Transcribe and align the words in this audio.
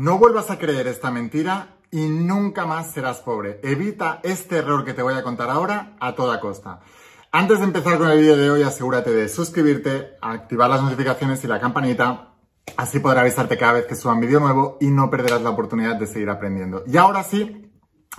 No 0.00 0.16
vuelvas 0.16 0.50
a 0.50 0.58
creer 0.58 0.86
esta 0.86 1.10
mentira 1.10 1.76
y 1.90 2.08
nunca 2.08 2.64
más 2.64 2.90
serás 2.90 3.18
pobre. 3.18 3.60
Evita 3.62 4.20
este 4.22 4.56
error 4.56 4.82
que 4.82 4.94
te 4.94 5.02
voy 5.02 5.12
a 5.12 5.22
contar 5.22 5.50
ahora 5.50 5.94
a 6.00 6.14
toda 6.14 6.40
costa. 6.40 6.80
Antes 7.30 7.58
de 7.58 7.66
empezar 7.66 7.98
con 7.98 8.08
el 8.08 8.18
vídeo 8.18 8.38
de 8.38 8.50
hoy, 8.50 8.62
asegúrate 8.62 9.10
de 9.10 9.28
suscribirte, 9.28 10.12
activar 10.22 10.70
las 10.70 10.82
notificaciones 10.82 11.44
y 11.44 11.48
la 11.48 11.60
campanita. 11.60 12.32
Así 12.78 12.98
podrás 12.98 13.24
avisarte 13.24 13.58
cada 13.58 13.74
vez 13.74 13.84
que 13.84 13.94
suba 13.94 14.14
un 14.14 14.22
vídeo 14.22 14.40
nuevo 14.40 14.78
y 14.80 14.86
no 14.86 15.10
perderás 15.10 15.42
la 15.42 15.50
oportunidad 15.50 15.96
de 15.96 16.06
seguir 16.06 16.30
aprendiendo. 16.30 16.82
Y 16.86 16.96
ahora 16.96 17.22
sí, 17.22 17.70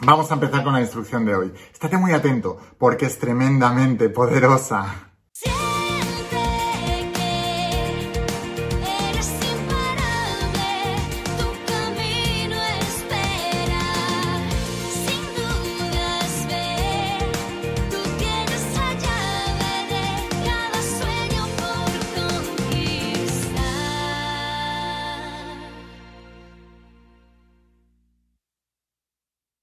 vamos 0.06 0.30
a 0.30 0.36
empezar 0.36 0.64
con 0.64 0.74
la 0.74 0.82
instrucción 0.82 1.26
de 1.26 1.36
hoy. 1.36 1.52
Estate 1.74 1.98
muy 1.98 2.12
atento 2.12 2.60
porque 2.78 3.08
es 3.08 3.18
tremendamente 3.18 4.10
poderosa. 4.10 5.11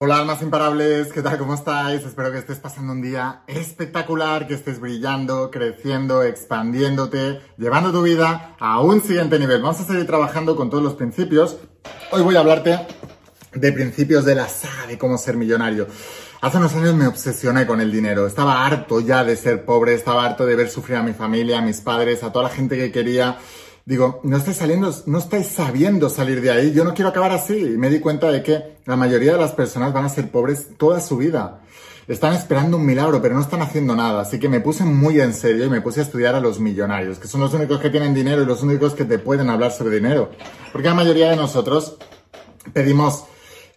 Hola 0.08 0.20
almas 0.20 0.40
imparables, 0.40 1.12
¿qué 1.12 1.20
tal? 1.20 1.36
¿Cómo 1.36 1.52
estáis? 1.52 2.02
Espero 2.02 2.32
que 2.32 2.38
estés 2.38 2.58
pasando 2.58 2.94
un 2.94 3.02
día 3.02 3.42
espectacular, 3.46 4.46
que 4.46 4.54
estés 4.54 4.80
brillando, 4.80 5.50
creciendo, 5.50 6.22
expandiéndote, 6.22 7.42
llevando 7.58 7.92
tu 7.92 8.00
vida 8.00 8.56
a 8.58 8.80
un 8.80 9.02
siguiente 9.02 9.38
nivel. 9.38 9.60
Vamos 9.60 9.80
a 9.80 9.84
seguir 9.84 10.06
trabajando 10.06 10.56
con 10.56 10.70
todos 10.70 10.82
los 10.82 10.94
principios. 10.94 11.58
Hoy 12.10 12.22
voy 12.22 12.36
a 12.36 12.40
hablarte 12.40 12.86
de 13.52 13.72
principios 13.72 14.24
de 14.24 14.34
la 14.34 14.48
saga 14.48 14.86
de 14.86 14.96
cómo 14.96 15.18
ser 15.18 15.36
millonario. 15.36 15.86
Hace 16.40 16.56
unos 16.56 16.74
años 16.74 16.94
me 16.94 17.06
obsesioné 17.06 17.66
con 17.66 17.82
el 17.82 17.92
dinero. 17.92 18.26
Estaba 18.26 18.64
harto 18.64 19.00
ya 19.00 19.24
de 19.24 19.36
ser 19.36 19.66
pobre, 19.66 19.92
estaba 19.92 20.24
harto 20.24 20.46
de 20.46 20.56
ver 20.56 20.70
sufrir 20.70 20.96
a 20.96 21.02
mi 21.02 21.12
familia, 21.12 21.58
a 21.58 21.60
mis 21.60 21.82
padres, 21.82 22.22
a 22.22 22.32
toda 22.32 22.44
la 22.44 22.54
gente 22.54 22.78
que 22.78 22.90
quería 22.90 23.36
digo, 23.88 24.20
no 24.22 24.36
estáis 24.36 24.58
saliendo, 24.58 24.94
no 25.06 25.18
estáis 25.18 25.46
sabiendo 25.46 26.10
salir 26.10 26.42
de 26.42 26.50
ahí, 26.50 26.72
yo 26.72 26.84
no 26.84 26.92
quiero 26.92 27.08
acabar 27.08 27.32
así. 27.32 27.56
Y 27.56 27.78
me 27.78 27.88
di 27.88 28.00
cuenta 28.00 28.30
de 28.30 28.42
que 28.42 28.76
la 28.84 28.96
mayoría 28.96 29.32
de 29.32 29.38
las 29.38 29.52
personas 29.52 29.94
van 29.94 30.04
a 30.04 30.10
ser 30.10 30.30
pobres 30.30 30.76
toda 30.76 31.00
su 31.00 31.16
vida. 31.16 31.62
Están 32.06 32.34
esperando 32.34 32.76
un 32.76 32.84
milagro, 32.84 33.22
pero 33.22 33.34
no 33.34 33.40
están 33.40 33.62
haciendo 33.62 33.96
nada. 33.96 34.20
Así 34.20 34.38
que 34.38 34.50
me 34.50 34.60
puse 34.60 34.84
muy 34.84 35.18
en 35.22 35.32
serio 35.32 35.64
y 35.64 35.70
me 35.70 35.80
puse 35.80 36.00
a 36.00 36.02
estudiar 36.02 36.34
a 36.34 36.40
los 36.40 36.60
millonarios, 36.60 37.18
que 37.18 37.28
son 37.28 37.40
los 37.40 37.54
únicos 37.54 37.80
que 37.80 37.88
tienen 37.88 38.12
dinero 38.12 38.42
y 38.42 38.46
los 38.46 38.62
únicos 38.62 38.92
que 38.92 39.06
te 39.06 39.18
pueden 39.18 39.48
hablar 39.48 39.72
sobre 39.72 39.96
dinero. 39.96 40.32
Porque 40.70 40.88
la 40.88 40.94
mayoría 40.94 41.30
de 41.30 41.36
nosotros 41.36 41.96
pedimos 42.74 43.24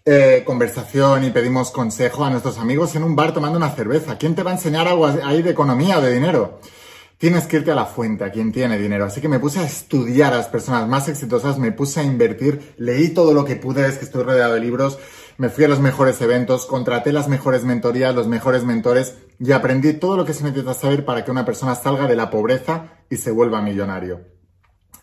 eh, 0.03 0.43
conversación 0.45 1.23
y 1.23 1.29
pedimos 1.29 1.71
consejo 1.71 2.25
a 2.25 2.29
nuestros 2.29 2.57
amigos 2.57 2.93
en 2.97 3.03
un 3.03 3.15
bar 3.15 3.33
tomando 3.33 3.57
una 3.57 3.69
cerveza. 3.69 4.17
¿Quién 4.17 4.35
te 4.35 4.43
va 4.43 4.51
a 4.51 4.55
enseñar 4.55 4.89
algo 4.89 5.05
ahí 5.05 5.41
de 5.41 5.51
economía 5.51 5.99
o 5.99 6.01
de 6.01 6.11
dinero? 6.11 6.59
Tienes 7.21 7.45
que 7.45 7.57
irte 7.57 7.69
a 7.69 7.75
la 7.75 7.85
fuente, 7.85 8.23
a 8.23 8.31
quien 8.31 8.51
tiene 8.51 8.79
dinero. 8.79 9.05
Así 9.05 9.21
que 9.21 9.29
me 9.29 9.37
puse 9.37 9.59
a 9.59 9.63
estudiar 9.63 10.33
a 10.33 10.37
las 10.37 10.47
personas 10.47 10.87
más 10.87 11.07
exitosas, 11.07 11.59
me 11.59 11.71
puse 11.71 11.99
a 11.99 12.03
invertir, 12.03 12.73
leí 12.77 13.09
todo 13.09 13.35
lo 13.35 13.45
que 13.45 13.55
pude, 13.55 13.85
es 13.85 13.99
que 13.99 14.05
estoy 14.05 14.23
rodeado 14.23 14.55
de 14.55 14.59
libros, 14.59 14.97
me 15.37 15.49
fui 15.49 15.65
a 15.65 15.67
los 15.67 15.79
mejores 15.79 16.19
eventos, 16.21 16.65
contraté 16.65 17.13
las 17.13 17.27
mejores 17.27 17.63
mentorías, 17.63 18.15
los 18.15 18.25
mejores 18.25 18.63
mentores 18.63 19.17
y 19.39 19.51
aprendí 19.51 19.93
todo 19.93 20.17
lo 20.17 20.25
que 20.25 20.33
se 20.33 20.43
necesita 20.43 20.73
saber 20.73 21.05
para 21.05 21.23
que 21.23 21.29
una 21.29 21.45
persona 21.45 21.75
salga 21.75 22.07
de 22.07 22.15
la 22.15 22.31
pobreza 22.31 22.85
y 23.07 23.17
se 23.17 23.29
vuelva 23.29 23.61
millonario. 23.61 24.21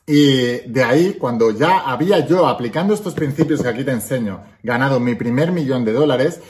Y 0.04 0.68
de 0.68 0.82
ahí, 0.82 1.14
cuando 1.20 1.52
ya 1.52 1.88
había 1.88 2.26
yo 2.26 2.48
aplicando 2.48 2.94
estos 2.94 3.14
principios 3.14 3.62
que 3.62 3.68
aquí 3.68 3.84
te 3.84 3.92
enseño, 3.92 4.42
ganado 4.64 4.98
mi 4.98 5.14
primer 5.14 5.52
millón 5.52 5.84
de 5.84 5.92
dólares, 5.92 6.40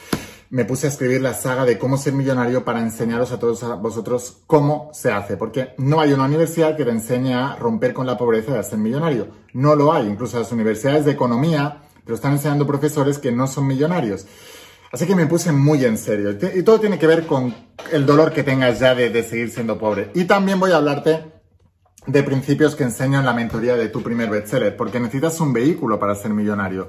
me 0.51 0.65
puse 0.65 0.87
a 0.87 0.91
escribir 0.91 1.21
la 1.21 1.35
saga 1.35 1.65
de 1.65 1.79
cómo 1.79 1.97
ser 1.99 2.15
millonario 2.15 2.65
para 2.65 2.81
enseñaros 2.81 3.33
a 3.33 3.39
todos 3.39 3.63
vosotros 3.81 4.39
cómo 4.47 4.91
se 4.95 5.13
hace, 5.13 5.37
porque 5.37 5.75
no 5.79 6.01
hay 6.01 6.13
una 6.13 6.25
universidad 6.25 6.77
que 6.77 6.85
te 6.85 6.91
enseñe 6.91 7.35
a 7.35 7.57
romper 7.57 7.93
con 7.93 8.07
la 8.07 8.17
pobreza 8.17 8.53
y 8.53 8.57
a 8.57 8.63
ser 8.63 8.79
millonario. 8.79 9.29
No 9.53 9.77
lo 9.77 9.93
hay, 9.93 10.07
incluso 10.07 10.39
las 10.39 10.53
universidades 10.53 11.05
de 11.05 11.13
economía 11.13 11.83
te 12.05 12.11
lo 12.11 12.15
están 12.15 12.33
enseñando 12.33 12.67
profesores 12.67 13.19
que 13.19 13.31
no 13.33 13.47
son 13.47 13.67
millonarios. 13.67 14.27
Así 14.91 15.07
que 15.07 15.15
me 15.15 15.27
puse 15.27 15.53
muy 15.53 15.85
en 15.85 15.99
serio. 15.99 16.31
Y 16.55 16.63
todo 16.63 16.81
tiene 16.81 16.99
que 16.99 17.07
ver 17.07 17.27
con 17.27 17.55
el 17.93 18.07
dolor 18.07 18.33
que 18.33 18.43
tengas 18.43 18.81
ya 18.81 18.95
de, 18.95 19.11
de 19.11 19.23
seguir 19.23 19.51
siendo 19.51 19.79
pobre. 19.79 20.11
Y 20.15 20.25
también 20.25 20.59
voy 20.59 20.73
a 20.73 20.77
hablarte 20.77 21.25
de 22.07 22.23
principios 22.23 22.75
que 22.75 22.85
enseño 22.85 23.19
en 23.19 23.27
la 23.27 23.35
mentoría 23.35 23.77
de 23.77 23.91
tu 23.91 24.03
primer 24.03 24.31
bestseller, 24.31 24.75
porque 24.75 24.99
necesitas 24.99 25.39
un 25.41 25.53
vehículo 25.53 25.99
para 25.99 26.15
ser 26.15 26.33
millonario. 26.33 26.89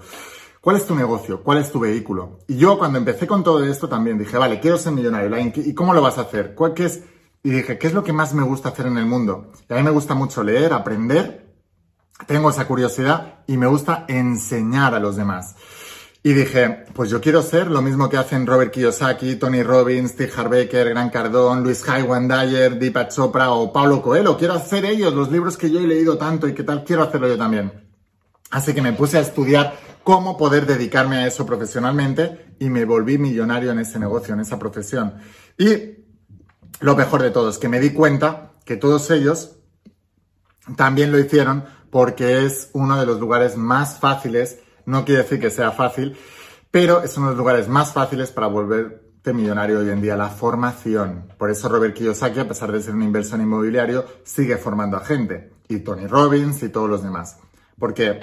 ¿Cuál 0.62 0.76
es 0.76 0.86
tu 0.86 0.94
negocio? 0.94 1.42
¿Cuál 1.42 1.60
es 1.60 1.72
tu 1.72 1.80
vehículo? 1.80 2.40
Y 2.48 2.58
yo 2.58 2.78
cuando 2.78 2.98
empecé 2.98 3.26
con 3.26 3.44
todo 3.44 3.64
esto 3.64 3.88
también 3.88 4.18
dije, 4.18 4.38
vale, 4.38 4.60
quiero 4.60 4.78
ser 4.78 4.92
millonario. 4.92 5.38
¿Y 5.56 5.74
cómo 5.74 5.94
lo 5.94 6.02
vas 6.02 6.18
a 6.18 6.22
hacer? 6.22 6.54
¿Cuál 6.54 6.74
qué 6.74 6.86
es? 6.86 7.02
Y 7.42 7.50
dije, 7.52 7.78
¿qué 7.78 7.88
es 7.88 7.94
lo 7.94 8.04
que 8.04 8.12
más 8.12 8.34
me 8.34 8.44
gusta 8.44 8.70
hacer 8.70 8.88
en 8.88 8.98
el 8.98 9.06
mundo? 9.06 9.54
Y 9.70 9.74
a 9.74 9.78
mí 9.78 9.84
me 9.84 9.92
gusta 9.92 10.16
mucho 10.16 10.44
leer, 10.44 10.74
aprender. 10.74 11.56
Tengo 12.28 12.50
esa 12.50 12.68
curiosidad 12.68 13.46
y 13.48 13.56
me 13.56 13.68
gusta 13.68 14.04
enseñar 14.10 14.94
a 14.94 15.00
los 15.00 15.16
demás. 15.16 15.56
Y 16.22 16.34
dije, 16.34 16.84
pues 16.94 17.10
yo 17.10 17.22
quiero 17.22 17.42
ser 17.42 17.72
lo 17.72 17.82
mismo 17.82 18.10
que 18.10 18.18
hacen 18.18 18.46
Robert 18.46 18.74
Kiyosaki, 18.74 19.38
Tony 19.38 19.64
Robbins, 19.64 20.12
Steve 20.12 20.34
Harbaker, 20.36 20.90
Gran 20.90 21.10
Cardón, 21.10 21.64
Luis 21.64 21.82
Hywan 21.86 22.28
Dyer, 22.28 22.78
Deepak 22.78 23.10
Chopra 23.10 23.52
o 23.52 23.72
Paulo 23.72 24.02
Coelho. 24.02 24.36
Quiero 24.36 24.56
hacer 24.56 24.84
ellos 24.84 25.14
los 25.14 25.32
libros 25.32 25.56
que 25.56 25.72
yo 25.72 25.80
he 25.80 25.88
leído 25.88 26.18
tanto 26.18 26.46
y 26.50 26.54
que 26.54 26.64
tal, 26.64 26.84
quiero 26.84 27.04
hacerlo 27.04 27.30
yo 27.30 27.38
también. 27.38 27.89
Así 28.52 28.74
que 28.74 28.82
me 28.82 28.94
puse 28.94 29.18
a 29.18 29.22
estudiar 29.22 29.76
cómo 30.04 30.38
poder 30.38 30.66
dedicarme 30.66 31.18
a 31.18 31.28
eso 31.28 31.46
profesionalmente 31.46 32.56
y 32.60 32.70
me 32.70 32.86
volví 32.86 33.18
millonario 33.18 33.72
en 33.72 33.80
ese 33.80 34.00
negocio, 34.00 34.34
en 34.34 34.40
esa 34.40 34.58
profesión. 34.58 35.16
Y 35.58 36.06
lo 36.80 36.96
mejor 36.96 37.22
de 37.22 37.32
todo 37.32 37.50
es 37.50 37.58
que 37.58 37.70
me 37.70 37.80
di 37.80 37.92
cuenta 37.92 38.54
que 38.66 38.76
todos 38.76 39.12
ellos 39.12 39.58
también 40.76 41.12
lo 41.12 41.20
hicieron 41.20 41.66
porque 41.90 42.46
es 42.46 42.70
uno 42.74 43.00
de 43.00 43.06
los 43.06 43.20
lugares 43.20 43.58
más 43.58 44.00
fáciles, 44.00 44.60
no 44.86 45.06
quiere 45.06 45.24
decir 45.24 45.40
que 45.40 45.50
sea 45.50 45.72
fácil, 45.72 46.18
pero 46.72 47.02
es 47.02 47.18
uno 47.18 47.28
de 47.28 47.32
los 47.32 47.40
lugares 47.40 47.68
más 47.68 47.94
fáciles 47.94 48.32
para 48.32 48.48
volverte 48.48 49.34
millonario 49.34 49.80
hoy 49.80 49.90
en 49.90 50.02
día, 50.02 50.16
la 50.16 50.30
formación. 50.30 51.34
Por 51.38 51.50
eso 51.50 51.68
Robert 51.68 51.96
Kiyosaki, 51.96 52.40
a 52.40 52.48
pesar 52.48 52.72
de 52.72 52.82
ser 52.82 52.96
un 52.96 53.04
inversor 53.04 53.40
inmobiliario, 53.40 54.06
sigue 54.24 54.58
formando 54.58 54.98
a 54.98 55.06
gente. 55.06 55.52
Y 55.68 55.80
Tony 55.80 56.08
Robbins 56.08 56.64
y 56.64 56.70
todos 56.70 56.90
los 56.90 57.04
demás. 57.04 57.38
Porque 57.80 58.20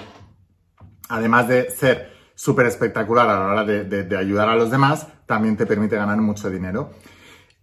además 1.09 1.49
de 1.49 1.71
ser 1.71 2.13
súper 2.35 2.67
espectacular 2.67 3.29
a 3.29 3.39
la 3.39 3.47
hora 3.47 3.65
de, 3.65 4.17
ayudar 4.17 4.49
a 4.49 4.55
los 4.55 4.71
demás, 4.71 5.07
también 5.27 5.57
te 5.57 5.67
permite 5.67 5.97
ganar 5.97 6.19
mucho 6.19 6.51
dinero. 6.51 6.91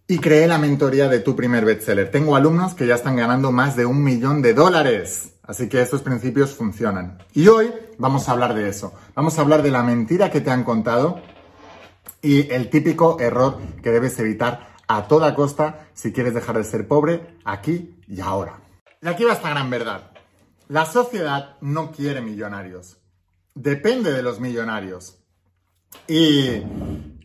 Y 0.06 0.18
creé 0.18 0.46
la 0.46 0.58
mentoría 0.58 1.08
de 1.08 1.20
tu 1.20 1.34
primer 1.34 1.64
bestseller. 1.64 2.10
Tengo 2.10 2.36
alumnos 2.36 2.74
que 2.74 2.86
ya 2.86 2.96
están 2.96 3.16
ganando 3.16 3.52
más 3.52 3.74
de 3.74 3.86
un 3.86 4.02
millón 4.02 4.42
de 4.42 4.52
dólares. 4.52 5.34
Así 5.42 5.68
que 5.68 5.80
estos 5.80 6.02
principios 6.02 6.54
funcionan. 6.54 7.18
Y 7.32 7.48
hoy 7.48 7.72
vamos 7.96 8.28
a 8.28 8.32
hablar 8.32 8.54
de 8.54 8.68
eso. 8.68 8.92
Vamos 9.14 9.38
a 9.38 9.42
hablar 9.42 9.62
de 9.62 9.70
la 9.70 9.82
mentira 9.82 10.30
que 10.30 10.42
te 10.42 10.50
han 10.50 10.64
contado 10.64 11.22
y 12.20 12.50
el 12.52 12.70
típico 12.70 13.18
error 13.20 13.58
que 13.82 13.90
debes 13.90 14.18
evitar 14.18 14.74
a 14.88 15.06
toda 15.08 15.34
costa 15.34 15.86
si 15.94 16.12
quieres 16.12 16.34
dejar 16.34 16.56
de 16.56 16.64
ser 16.64 16.88
pobre 16.88 17.38
aquí 17.44 17.96
y 18.08 18.20
ahora. 18.20 18.60
Y 19.00 19.08
aquí 19.08 19.24
va 19.24 19.34
esta 19.34 19.50
gran 19.50 19.70
verdad. 19.70 20.13
La 20.68 20.86
sociedad 20.86 21.56
no 21.60 21.92
quiere 21.92 22.20
millonarios 22.20 22.98
depende 23.54 24.12
de 24.12 24.22
los 24.22 24.40
millonarios. 24.40 25.18
Y 26.08 26.62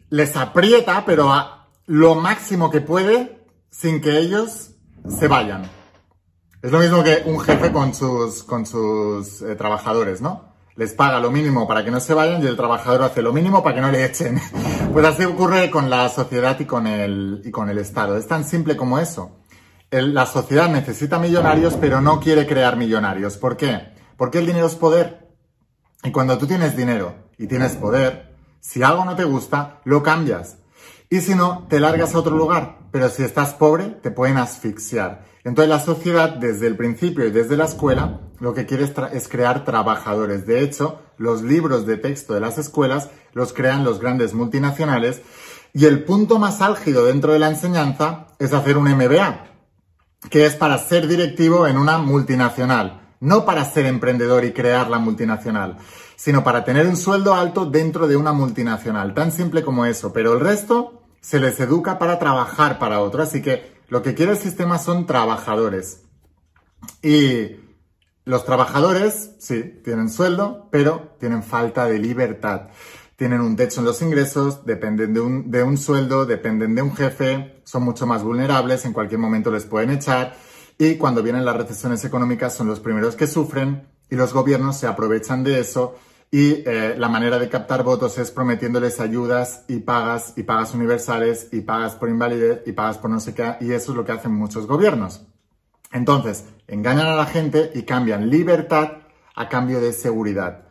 les 0.10 0.36
aprieta, 0.36 1.04
pero 1.06 1.32
a 1.32 1.68
lo 1.88 2.16
máximo 2.16 2.70
que 2.70 2.82
puede 2.82 3.46
sin 3.72 4.02
que 4.02 4.18
ellos 4.20 4.72
se 5.08 5.28
vayan. 5.28 5.70
Es 6.62 6.72
lo 6.72 6.80
mismo 6.80 7.04
que 7.04 7.24
un 7.26 7.40
jefe 7.40 7.72
con 7.72 7.94
sus, 7.96 8.44
con 8.44 8.66
sus 8.66 9.42
eh, 9.42 9.56
trabajadores, 9.56 10.22
¿no? 10.22 10.50
Les 10.76 10.94
paga 10.94 11.20
lo 11.20 11.32
mínimo 11.32 11.68
para 11.68 11.84
que 11.84 11.92
no 11.92 12.00
se 12.00 12.14
vayan 12.14 12.44
y 12.44 12.48
el 12.48 12.56
trabajador 12.56 13.04
hace 13.04 13.22
lo 13.22 13.34
mínimo 13.34 13.64
para 13.64 13.76
que 13.76 13.82
no 13.82 13.92
le 13.92 14.06
echen. 14.06 14.40
Pues 14.92 15.06
así 15.06 15.24
ocurre 15.24 15.70
con 15.70 15.88
la 15.88 16.10
sociedad 16.10 16.60
y 16.60 16.66
con 16.66 16.88
el, 16.88 17.44
y 17.46 17.52
con 17.52 17.70
el 17.70 17.78
Estado. 17.78 18.18
Es 18.18 18.28
tan 18.28 18.44
simple 18.44 18.76
como 18.76 18.98
eso. 18.98 19.38
La 19.92 20.26
sociedad 20.26 20.70
necesita 20.70 21.20
millonarios, 21.20 21.76
pero 21.80 22.02
no 22.02 22.20
quiere 22.20 22.46
crear 22.46 22.78
millonarios. 22.78 23.38
¿Por 23.38 23.58
qué? 23.58 23.94
Porque 24.18 24.40
el 24.40 24.46
dinero 24.46 24.68
es 24.68 24.76
poder. 24.76 25.30
Y 26.04 26.12
cuando 26.12 26.38
tú 26.38 26.48
tienes 26.48 26.76
dinero 26.76 27.16
y 27.38 27.48
tienes 27.48 27.76
poder, 27.76 28.36
si 28.60 28.84
algo 28.84 29.06
no 29.06 29.16
te 29.16 29.24
gusta, 29.24 29.82
lo 29.86 30.04
cambias. 30.04 30.58
Y 31.10 31.22
si 31.22 31.34
no, 31.34 31.66
te 31.70 31.80
largas 31.80 32.14
a 32.14 32.20
otro 32.20 32.36
lugar. 32.36 32.80
Pero 32.92 33.10
si 33.10 33.24
estás 33.24 33.54
pobre, 33.54 33.86
te 33.86 34.12
pueden 34.12 34.38
asfixiar. 34.38 35.26
Entonces 35.44 35.70
la 35.70 35.80
sociedad, 35.80 36.30
desde 36.30 36.68
el 36.68 36.76
principio 36.76 37.26
y 37.26 37.32
desde 37.32 37.58
la 37.58 37.66
escuela, 37.66 38.20
lo 38.40 38.54
que 38.54 38.66
quiere 38.66 38.92
es, 39.14 39.28
crear 39.28 39.66
trabajadores. 39.66 40.46
De 40.46 40.62
hecho, 40.62 41.02
los 41.18 41.42
libros 41.42 41.86
de 41.86 41.98
texto 41.98 42.34
de 42.34 42.42
las 42.42 42.58
escuelas 42.58 43.10
los 43.34 43.54
crean 43.54 43.84
los 43.84 44.00
grandes 44.00 44.34
multinacionales. 44.34 45.22
Y 45.74 45.86
el 45.86 46.04
punto 46.04 46.40
más 46.40 46.62
álgido 46.62 47.06
dentro 47.06 47.34
de 47.34 47.40
la 47.40 47.50
enseñanza 47.50 48.28
es 48.40 48.54
hacer 48.54 48.78
un 48.78 48.90
MBA, 48.90 49.49
que 50.30 50.46
es 50.46 50.56
para 50.56 50.78
ser 50.78 51.08
directivo 51.08 51.68
en 51.68 51.78
una 51.78 51.98
multinacional. 51.98 53.02
no 53.22 53.44
para 53.44 53.66
ser 53.66 53.86
emprendedor 53.86 54.46
y 54.46 54.54
crear 54.54 54.90
la 54.90 54.98
multinacional, 54.98 55.76
sino 56.16 56.42
para 56.42 56.64
tener 56.64 56.88
un 56.88 56.96
sueldo 56.96 57.36
alto 57.36 57.66
dentro 57.66 58.08
de 58.08 58.16
una 58.16 58.32
multinacional, 58.32 59.14
tan 59.14 59.34
simple 59.34 59.62
como 59.62 59.86
eso, 59.86 60.14
pero 60.14 60.34
el 60.36 60.40
resto 60.40 61.04
se 61.20 61.42
les 61.42 61.60
educa 61.60 62.00
para 62.00 62.18
trabajar 62.18 62.80
para 62.80 63.02
otro, 63.02 63.22
así 63.22 63.42
que 63.42 63.74
lo 63.90 64.02
que 64.02 64.16
quiere 64.16 64.32
el 64.32 64.38
sistema 64.38 64.78
son 64.78 65.06
trabajadores. 65.06 66.04
Y 67.02 67.58
los 68.24 68.46
trabajadores, 68.46 69.32
sí, 69.40 69.82
tienen 69.84 70.10
sueldo, 70.10 70.68
pero 70.72 71.16
tienen 71.20 71.44
falta 71.44 71.86
de 71.86 72.00
libertad. 72.00 72.70
Tienen 73.20 73.42
un 73.42 73.58
techo 73.58 73.82
en 73.82 73.86
los 73.86 74.02
ingresos, 74.02 74.66
dependen 74.66 75.14
de 75.14 75.62
un, 75.62 75.78
sueldo, 75.78 76.26
dependen 76.26 76.74
de 76.74 76.82
un 76.82 76.96
jefe, 76.96 77.60
son 77.66 77.84
mucho 77.84 78.08
más 78.08 78.24
vulnerables, 78.24 78.86
en 78.86 78.94
cualquier 78.94 79.20
momento 79.20 79.52
les 79.52 79.66
pueden 79.66 79.90
echar 79.90 80.38
y 80.78 80.96
cuando 80.96 81.22
vienen 81.22 81.44
las 81.44 81.58
recesiones 81.58 82.06
económicas 82.06 82.56
son 82.56 82.68
los 82.68 82.80
primeros 82.80 83.18
que 83.18 83.28
sufren 83.28 83.90
y 84.10 84.16
los 84.16 84.32
gobiernos 84.32 84.78
se 84.78 84.88
aprovechan 84.88 85.44
de 85.44 85.60
eso 85.60 85.98
y 86.32 86.64
eh, 86.66 86.96
la 86.98 87.10
manera 87.10 87.38
de 87.40 87.50
captar 87.50 87.84
votos 87.84 88.18
es 88.20 88.32
prometiéndoles 88.32 89.02
ayudas 89.02 89.66
y 89.68 89.80
pagas 89.80 90.36
y 90.38 90.44
pagas 90.44 90.74
universales 90.74 91.50
y 91.52 91.60
pagas 91.60 91.96
por 91.96 92.08
invalidez 92.08 92.62
y 92.68 92.72
pagas 92.72 93.00
por 93.00 93.10
no 93.10 93.20
sé 93.20 93.34
qué 93.34 93.58
y 93.60 93.74
eso 93.74 93.92
es 93.92 93.98
lo 93.98 94.06
que 94.06 94.14
hacen 94.14 94.32
muchos 94.32 94.66
gobiernos. 94.66 95.26
Entonces, 95.92 96.46
engañan 96.68 97.08
a 97.08 97.16
la 97.18 97.26
gente 97.26 97.70
y 97.76 97.82
cambian 97.82 98.30
libertad 98.30 99.00
a 99.36 99.50
cambio 99.50 99.82
de 99.82 99.92
seguridad. 99.92 100.69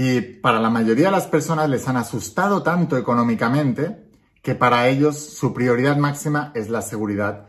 Y 0.00 0.20
para 0.20 0.60
la 0.60 0.70
mayoría 0.70 1.06
de 1.06 1.10
las 1.10 1.26
personas 1.26 1.68
les 1.68 1.88
han 1.88 1.96
asustado 1.96 2.62
tanto 2.62 2.96
económicamente 2.96 4.08
que 4.42 4.54
para 4.54 4.86
ellos 4.86 5.18
su 5.18 5.52
prioridad 5.52 5.96
máxima 5.96 6.52
es 6.54 6.68
la 6.68 6.82
seguridad 6.82 7.48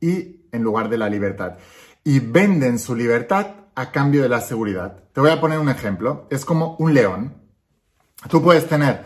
y 0.00 0.46
en 0.50 0.62
lugar 0.62 0.88
de 0.88 0.96
la 0.96 1.10
libertad. 1.10 1.58
Y 2.02 2.20
venden 2.20 2.78
su 2.78 2.96
libertad 2.96 3.48
a 3.74 3.92
cambio 3.92 4.22
de 4.22 4.30
la 4.30 4.40
seguridad. 4.40 5.04
Te 5.12 5.20
voy 5.20 5.28
a 5.28 5.42
poner 5.42 5.58
un 5.58 5.68
ejemplo. 5.68 6.26
Es 6.30 6.46
como 6.46 6.74
un 6.78 6.94
león. 6.94 7.34
Tú 8.30 8.42
puedes 8.42 8.66
tener 8.66 9.04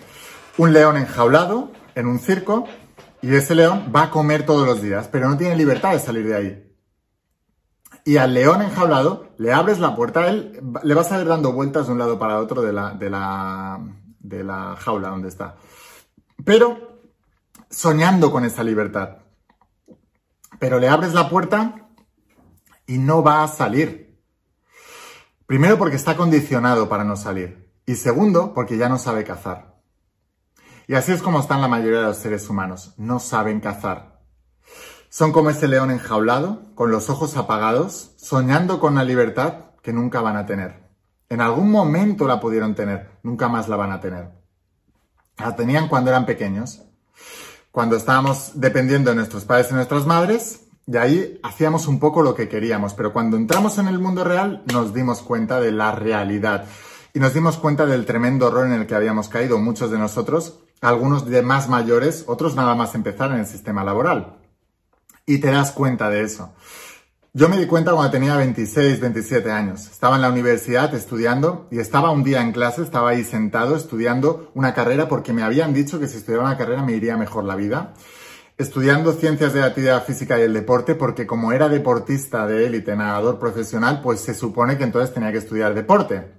un 0.57 0.73
león 0.73 0.97
enjaulado 0.97 1.73
en 1.97 2.07
un 2.07 2.21
circo 2.21 2.69
y 3.23 3.35
ese 3.35 3.57
león 3.57 3.91
va 3.93 4.05
a 4.05 4.11
comer 4.11 4.47
todos 4.47 4.69
los 4.69 4.81
días, 4.81 5.09
pero 5.11 5.29
no 5.29 5.37
tiene 5.37 5.57
libertad 5.57 5.95
de 5.95 5.99
salir 5.99 6.29
de 6.29 6.37
ahí 6.37 6.65
y 8.05 8.19
al 8.19 8.35
león 8.35 8.63
enjaulado 8.63 9.24
le 9.39 9.53
abres 9.53 9.79
la 9.79 9.95
puerta, 9.95 10.29
él 10.29 10.61
le 10.83 10.95
vas 10.95 11.11
a 11.13 11.19
ver 11.19 11.27
dando 11.27 11.53
vueltas 11.53 11.87
de 11.87 11.93
un 11.93 11.99
lado 11.99 12.19
para 12.19 12.39
otro 12.39 12.63
de 12.63 12.73
la, 12.73 12.91
de 12.93 13.11
la, 13.11 13.81
de 14.21 14.45
la 14.45 14.77
jaula 14.77 15.09
donde 15.09 15.29
está. 15.29 15.57
Pero 16.45 17.01
soñando 17.71 18.31
con 18.31 18.45
esa 18.45 18.63
libertad. 18.63 19.19
Pero 20.59 20.79
le 20.79 20.89
abres 20.89 21.15
la 21.15 21.29
puerta 21.29 21.89
y 22.87 22.99
no 22.99 23.23
va 23.23 23.43
a 23.43 23.49
salir. 23.49 24.21
Primero 25.47 25.79
porque 25.79 25.97
está 25.97 26.17
condicionado 26.17 26.89
para 26.89 27.05
no 27.05 27.17
salir. 27.17 27.73
Y 27.87 27.97
segundo 27.97 28.55
porque 28.55 28.79
ya 28.79 28.89
no 28.89 28.99
sabe 28.99 29.25
cazar. 29.25 29.75
Y 30.87 30.95
así 30.95 31.13
es 31.13 31.23
como 31.23 31.41
están 31.41 31.61
la 31.61 31.69
mayoría 31.69 32.01
de 32.01 32.07
los 32.07 32.17
seres 32.19 32.49
humanos. 32.49 32.95
No 32.97 33.19
saben 33.19 33.61
cazar. 33.61 34.14
Son 35.15 35.31
como 35.31 35.49
ese 35.49 35.69
león 35.69 35.93
enjaulado, 35.93 36.75
con 36.75 36.91
los 36.91 37.09
ojos 37.09 37.37
apagados, 37.37 38.15
soñando 38.17 38.81
con 38.81 38.97
la 38.97 39.05
libertad 39.05 39.67
que 39.81 39.93
nunca 39.93 40.21
van 40.21 40.37
a 40.37 40.45
tener. 40.45 40.89
En 41.29 41.41
algún 41.41 41.71
momento 41.71 42.27
la 42.27 42.41
pudieron 42.41 42.75
tener, 42.75 43.11
nunca 43.23 43.47
más 43.47 43.69
la 43.69 43.77
van 43.77 43.93
a 43.93 44.01
tener. 44.01 44.31
La 45.39 45.55
tenían 45.55 45.87
cuando 45.87 46.11
eran 46.11 46.27
pequeños, 46.27 46.83
cuando 47.71 47.95
estábamos 47.95 48.55
dependiendo 48.57 49.11
de 49.11 49.15
nuestros 49.15 49.45
padres 49.45 49.71
y 49.71 49.75
nuestras 49.75 50.05
madres, 50.05 50.67
y 50.85 50.97
ahí 50.97 51.39
hacíamos 51.45 51.87
un 51.87 52.01
poco 52.01 52.21
lo 52.21 52.35
que 52.35 52.49
queríamos, 52.49 52.95
pero 52.95 53.13
cuando 53.13 53.37
entramos 53.37 53.79
en 53.79 53.87
el 53.87 54.01
mundo 54.01 54.25
real 54.25 54.65
nos 54.73 54.93
dimos 54.93 55.23
cuenta 55.23 55.61
de 55.61 55.71
la 55.71 55.93
realidad 55.93 56.65
y 57.13 57.21
nos 57.21 57.33
dimos 57.33 57.57
cuenta 57.59 57.87
del 57.87 58.05
tremendo 58.05 58.49
horror 58.49 58.67
en 58.67 58.73
el 58.73 58.89
que 58.89 58.97
habíamos 58.97 59.29
caído 59.29 59.59
muchos 59.59 59.93
de 59.93 59.99
nosotros, 59.99 60.59
algunos 60.81 61.25
de 61.27 61.43
más 61.43 61.69
mayores, 61.69 62.25
otros 62.27 62.57
nada 62.57 62.75
más 62.75 62.97
empezar 62.97 63.31
en 63.31 63.39
el 63.39 63.47
sistema 63.47 63.85
laboral 63.85 64.41
y 65.27 65.39
te 65.39 65.51
das 65.51 65.73
cuenta 65.73 66.11
de 66.11 66.23
eso. 66.23 66.53
Yo 67.37 67.49
me 67.49 67.59
di 67.59 67.67
cuenta 67.67 67.91
cuando 67.93 68.13
tenía 68.13 68.37
26, 68.37 69.01
27 69.01 69.51
años. 69.51 69.89
Estaba 69.89 70.15
en 70.15 70.23
la 70.23 70.31
universidad 70.31 70.95
estudiando 70.95 71.67
y 71.69 71.81
estaba 71.81 72.13
un 72.13 72.23
día 72.23 72.41
en 72.41 72.53
clase, 72.53 72.83
estaba 72.83 73.11
ahí 73.11 73.25
sentado 73.25 73.75
estudiando 73.75 74.53
una 74.55 74.73
carrera 74.73 75.09
porque 75.09 75.33
me 75.33 75.43
habían 75.43 75.75
dicho 75.75 75.99
que 75.99 76.07
si 76.07 76.19
estudiaba 76.19 76.45
una 76.45 76.57
carrera 76.57 76.85
me 76.85 76.93
iría 76.93 77.17
mejor 77.17 77.43
la 77.43 77.57
vida. 77.57 77.93
Estudiando 78.57 79.13
ciencias 79.13 79.53
de 79.53 79.61
la 79.61 79.67
actividad 79.67 80.05
física 80.05 80.39
y 80.39 80.43
el 80.43 80.55
deporte 80.55 80.95
porque 80.95 81.27
como 81.27 81.51
era 81.51 81.69
deportista 81.69 82.47
de 82.47 82.67
élite, 82.67 82.95
nadador 82.95 83.41
profesional, 83.41 84.01
pues 84.01 84.21
se 84.21 84.33
supone 84.33 84.79
que 84.79 84.85
entonces 84.85 85.13
tenía 85.13 85.33
que 85.33 85.39
estudiar 85.39 85.75
deporte. 85.75 86.31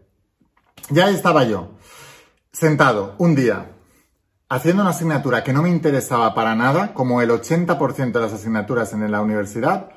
Ya 0.91 1.09
estaba 1.09 1.43
yo, 1.43 1.71
sentado 2.53 3.15
un 3.17 3.35
día, 3.35 3.74
haciendo 4.49 4.81
una 4.81 4.91
asignatura 4.91 5.43
que 5.43 5.53
no 5.53 5.61
me 5.61 5.69
interesaba 5.69 6.33
para 6.33 6.55
nada, 6.55 6.93
como 6.93 7.21
el 7.21 7.29
80% 7.29 8.11
de 8.11 8.19
las 8.19 8.33
asignaturas 8.33 8.93
en 8.93 9.09
la 9.11 9.21
universidad, 9.21 9.89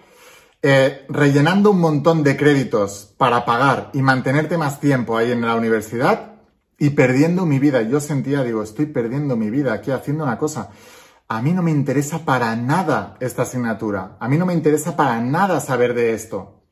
eh, 0.63 1.07
rellenando 1.09 1.71
un 1.71 1.81
montón 1.81 2.23
de 2.23 2.37
créditos 2.37 3.15
para 3.17 3.45
pagar 3.45 3.91
y 3.93 4.03
mantenerte 4.03 4.59
más 4.59 4.81
tiempo 4.81 5.17
ahí 5.17 5.31
en 5.31 5.43
la 5.43 5.55
universidad 5.55 6.33
y 6.79 6.91
perdiendo 6.91 7.47
mi 7.47 7.59
vida. 7.59 7.83
Yo 7.83 8.01
sentía, 8.01 8.43
digo, 8.43 8.63
estoy 8.63 8.87
perdiendo 8.87 9.37
mi 9.37 9.51
vida 9.51 9.73
aquí 9.73 9.91
haciendo 9.91 10.25
una 10.25 10.39
cosa. 10.39 10.71
A 11.29 11.43
mí 11.43 11.53
no 11.53 11.63
me 11.63 11.71
interesa 11.71 12.25
para 12.25 12.57
nada 12.57 13.17
esta 13.21 13.43
asignatura. 13.43 14.17
A 14.19 14.29
mí 14.29 14.39
no 14.39 14.47
me 14.47 14.55
interesa 14.55 14.97
para 14.97 15.21
nada 15.21 15.61
saber 15.61 15.95
de 15.95 16.15
esto. 16.15 16.65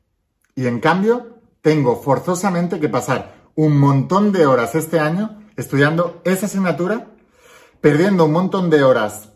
Y 0.55 0.65
en 0.65 0.79
cambio, 0.79 1.37
tengo 1.61 2.01
forzosamente 2.01 2.79
que 2.79 2.89
pasar 2.89 3.35
un 3.55 3.77
montón 3.77 4.31
de 4.31 4.47
horas 4.47 4.73
este 4.75 4.99
año 4.99 5.43
estudiando 5.55 6.21
esa 6.25 6.47
asignatura 6.47 7.16
perdiendo 7.81 8.25
un 8.25 8.31
montón 8.31 8.69
de 8.69 8.83
horas 8.83 9.29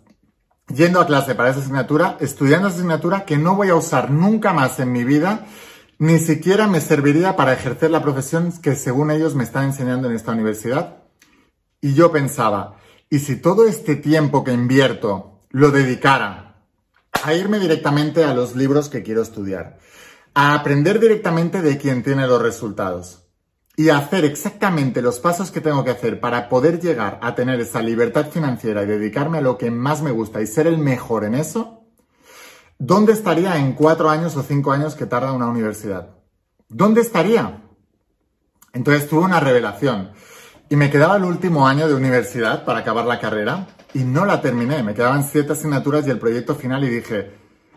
yendo 0.76 1.02
a 1.02 1.08
clase 1.08 1.36
para 1.36 1.50
esa 1.50 1.60
asignatura, 1.60 2.18
estudiando 2.20 2.68
esa 2.68 2.78
asignatura 2.78 3.26
que 3.26 3.38
no 3.38 3.56
voy 3.56 3.70
a 3.70 3.76
usar 3.76 4.10
nunca 4.10 4.54
más 4.54 4.80
en 4.80 4.92
mi 4.92 5.04
vida, 5.04 5.48
ni 6.00 6.18
siquiera 6.18 6.68
me 6.68 6.82
serviría 6.82 7.36
para 7.36 7.54
ejercer 7.54 7.92
la 7.92 8.02
profesión 8.02 8.52
que 8.62 8.76
según 8.76 9.12
ellos 9.12 9.36
me 9.36 9.44
están 9.44 9.66
enseñando 9.66 10.10
en 10.10 10.16
esta 10.16 10.32
universidad. 10.32 11.04
Y 11.80 11.94
yo 11.94 12.12
pensaba, 12.12 12.78
¿y 13.10 13.20
si 13.20 13.36
todo 13.36 13.68
este 13.68 13.96
tiempo 13.96 14.44
que 14.44 14.54
invierto 14.54 15.42
lo 15.50 15.72
dedicara 15.72 16.66
a 17.24 17.34
irme 17.34 17.60
directamente 17.60 18.24
a 18.24 18.34
los 18.34 18.56
libros 18.56 18.90
que 18.90 19.04
quiero 19.04 19.22
estudiar, 19.22 19.78
a 20.34 20.56
aprender 20.56 21.00
directamente 21.00 21.62
de 21.62 21.78
quien 21.78 22.04
tiene 22.04 22.28
los 22.28 22.42
resultados? 22.42 23.21
Y 23.76 23.90
hacer 23.90 24.26
exactamente 24.26 25.02
los 25.02 25.20
pasos 25.20 25.50
que 25.52 25.62
tengo 25.62 25.84
que 25.84 25.92
hacer 25.92 26.20
para 26.20 26.50
poder 26.50 26.80
llegar 26.80 27.20
a 27.22 27.36
tener 27.36 27.60
esa 27.60 27.82
libertad 27.82 28.30
financiera 28.30 28.84
y 28.84 28.88
dedicarme 28.88 29.38
a 29.38 29.42
lo 29.42 29.58
que 29.58 29.72
más 29.72 30.02
me 30.02 30.12
gusta 30.12 30.42
y 30.42 30.48
ser 30.48 30.68
el 30.68 30.78
mejor 30.78 31.24
en 31.24 31.36
eso, 31.36 31.86
¿dónde 32.78 33.14
estaría 33.14 33.58
en 33.58 33.74
cuatro 33.74 34.10
años 34.10 34.36
o 34.36 34.44
cinco 34.44 34.72
años 34.72 34.96
que 34.96 35.06
tarda 35.06 35.32
una 35.32 35.48
universidad? 35.48 36.16
¿Dónde 36.68 37.02
estaría? 37.02 37.64
Entonces 38.74 39.10
tuve 39.10 39.22
una 39.22 39.40
revelación 39.40 40.12
y 40.70 40.76
me 40.76 40.90
quedaba 40.90 41.18
el 41.18 41.24
último 41.24 41.68
año 41.68 41.88
de 41.88 41.96
universidad 41.96 42.64
para 42.66 42.80
acabar 42.80 43.06
la 43.06 43.20
carrera 43.20 43.68
y 43.94 44.00
no 44.00 44.26
la 44.26 44.42
terminé. 44.42 44.84
Me 44.84 44.94
quedaban 44.94 45.24
siete 45.24 45.54
asignaturas 45.54 46.08
y 46.08 46.10
el 46.10 46.20
proyecto 46.20 46.56
final 46.56 46.84
y 46.84 46.90
dije, 46.90 47.32